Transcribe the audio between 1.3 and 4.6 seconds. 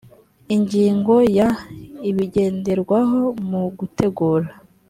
ya ibigenderwaho mu gutegura